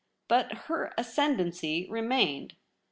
[0.27, 2.55] But her ascendency remained.